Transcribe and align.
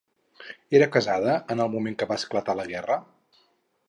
Era 0.77 0.87
casada 0.95 1.35
en 1.55 1.61
el 1.65 1.69
moment 1.73 1.97
que 1.99 2.07
va 2.13 2.17
esclatar 2.21 2.57
la 2.61 2.67
guerra? 2.73 2.97